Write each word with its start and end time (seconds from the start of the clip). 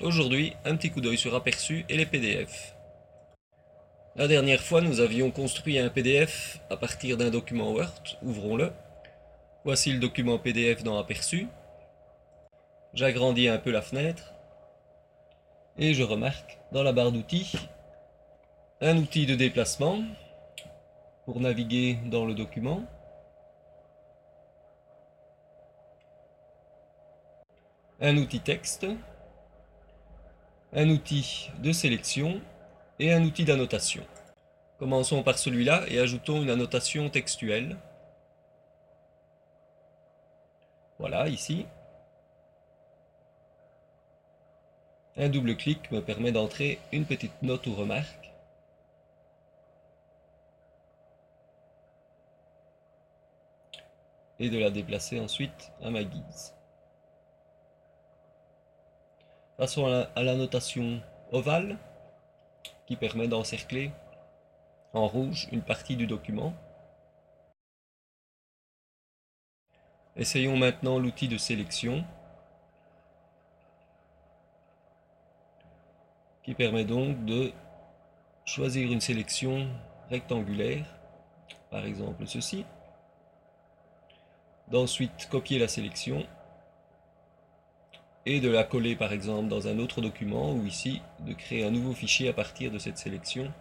Aujourd'hui, 0.00 0.54
un 0.64 0.76
petit 0.76 0.90
coup 0.90 1.00
d'œil 1.00 1.18
sur 1.18 1.34
aperçu 1.34 1.84
et 1.88 1.96
les 1.96 2.06
PDF. 2.06 2.76
La 4.14 4.28
dernière 4.28 4.60
fois, 4.60 4.80
nous 4.80 5.00
avions 5.00 5.32
construit 5.32 5.76
un 5.76 5.88
PDF 5.88 6.60
à 6.70 6.76
partir 6.76 7.16
d'un 7.16 7.30
document 7.30 7.72
Word. 7.72 8.02
Ouvrons-le. 8.22 8.72
Voici 9.64 9.92
le 9.92 9.98
document 9.98 10.38
PDF 10.38 10.84
dans 10.84 10.98
aperçu. 10.98 11.48
J'agrandis 12.94 13.48
un 13.48 13.58
peu 13.58 13.72
la 13.72 13.82
fenêtre. 13.82 14.34
Et 15.78 15.94
je 15.94 16.04
remarque 16.04 16.60
dans 16.70 16.84
la 16.84 16.92
barre 16.92 17.10
d'outils 17.10 17.54
un 18.80 18.98
outil 18.98 19.26
de 19.26 19.34
déplacement 19.34 20.04
pour 21.24 21.40
naviguer 21.40 21.98
dans 22.06 22.24
le 22.24 22.34
document. 22.34 22.84
Un 28.00 28.16
outil 28.16 28.38
texte 28.38 28.86
un 30.72 30.90
outil 30.90 31.50
de 31.62 31.72
sélection 31.72 32.40
et 32.98 33.12
un 33.12 33.22
outil 33.24 33.44
d'annotation. 33.44 34.04
Commençons 34.78 35.22
par 35.22 35.38
celui-là 35.38 35.84
et 35.88 35.98
ajoutons 35.98 36.42
une 36.42 36.50
annotation 36.50 37.08
textuelle. 37.10 37.76
Voilà, 40.98 41.28
ici. 41.28 41.66
Un 45.16 45.28
double 45.28 45.56
clic 45.56 45.90
me 45.90 46.00
permet 46.00 46.32
d'entrer 46.32 46.78
une 46.92 47.04
petite 47.04 47.42
note 47.42 47.66
ou 47.66 47.74
remarque. 47.74 48.32
Et 54.38 54.50
de 54.50 54.58
la 54.58 54.70
déplacer 54.70 55.18
ensuite 55.18 55.72
à 55.82 55.90
ma 55.90 56.04
guise. 56.04 56.57
Passons 59.58 59.86
à 59.86 60.22
la, 60.22 60.36
notation 60.36 61.02
ovale 61.32 61.78
qui 62.86 62.94
permet 62.94 63.26
d'encercler 63.26 63.90
en 64.92 65.08
rouge 65.08 65.48
une 65.50 65.62
partie 65.62 65.96
du 65.96 66.06
document. 66.06 66.54
Essayons 70.14 70.56
maintenant 70.56 71.00
l'outil 71.00 71.26
de 71.26 71.36
sélection 71.38 72.04
qui 76.44 76.54
permet 76.54 76.84
donc 76.84 77.24
de 77.24 77.52
choisir 78.44 78.92
une 78.92 79.00
sélection 79.00 79.68
rectangulaire, 80.08 80.86
par 81.68 81.84
exemple 81.84 82.28
ceci, 82.28 82.64
d'ensuite 84.68 85.28
copier 85.28 85.58
la 85.58 85.66
sélection 85.66 86.24
et 88.26 88.40
de 88.40 88.48
la 88.50 88.64
coller 88.64 88.96
par 88.96 89.12
exemple 89.12 89.48
dans 89.48 89.68
un 89.68 89.78
autre 89.78 90.00
document 90.00 90.52
ou 90.52 90.66
ici 90.66 91.00
de 91.20 91.32
créer 91.32 91.64
un 91.64 91.70
nouveau 91.70 91.94
fichier 91.94 92.28
à 92.28 92.32
partir 92.32 92.70
de 92.70 92.78
cette 92.78 92.98
sélection. 92.98 93.52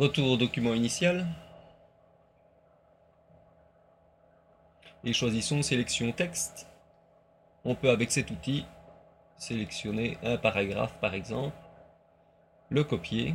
Retour 0.00 0.30
au 0.30 0.36
document 0.38 0.72
initial. 0.72 1.26
Et 5.04 5.12
choisissons 5.12 5.62
sélection 5.62 6.10
texte. 6.12 6.66
On 7.64 7.74
peut 7.74 7.90
avec 7.90 8.10
cet 8.10 8.30
outil 8.30 8.64
sélectionner 9.40 10.18
un 10.22 10.36
paragraphe 10.36 11.00
par 11.00 11.14
exemple, 11.14 11.56
le 12.68 12.84
copier 12.84 13.34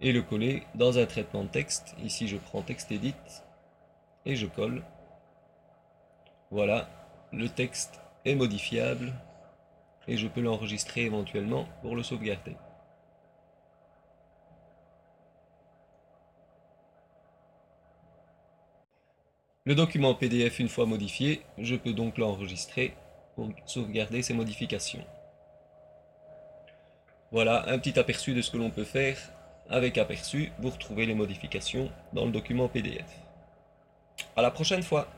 et 0.00 0.12
le 0.12 0.22
coller 0.22 0.64
dans 0.74 0.98
un 0.98 1.06
traitement 1.06 1.44
de 1.44 1.48
texte. 1.48 1.96
Ici 2.04 2.28
je 2.28 2.36
prends 2.36 2.62
texte 2.62 2.92
edit 2.92 3.14
et 4.26 4.36
je 4.36 4.46
colle. 4.46 4.84
Voilà, 6.50 6.88
le 7.32 7.48
texte 7.48 7.98
est 8.26 8.34
modifiable 8.34 9.14
et 10.06 10.18
je 10.18 10.28
peux 10.28 10.42
l'enregistrer 10.42 11.02
éventuellement 11.02 11.66
pour 11.80 11.96
le 11.96 12.02
sauvegarder. 12.02 12.56
Le 19.64 19.74
document 19.74 20.14
PDF 20.14 20.58
une 20.58 20.68
fois 20.68 20.84
modifié, 20.84 21.42
je 21.56 21.76
peux 21.76 21.94
donc 21.94 22.18
l'enregistrer 22.18 22.94
pour 23.34 23.48
sauvegarder 23.66 24.22
ces 24.22 24.34
modifications. 24.34 25.04
Voilà 27.30 27.68
un 27.68 27.78
petit 27.78 27.98
aperçu 27.98 28.34
de 28.34 28.42
ce 28.42 28.50
que 28.50 28.58
l'on 28.58 28.70
peut 28.70 28.84
faire 28.84 29.16
avec 29.70 29.96
aperçu. 29.96 30.52
Vous 30.58 30.70
retrouvez 30.70 31.06
les 31.06 31.14
modifications 31.14 31.90
dans 32.12 32.26
le 32.26 32.30
document 32.30 32.68
PDF. 32.68 33.06
À 34.36 34.42
la 34.42 34.50
prochaine 34.50 34.82
fois 34.82 35.08